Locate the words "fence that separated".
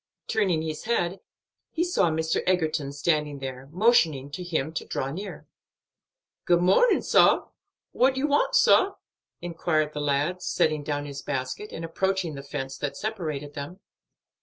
12.41-13.53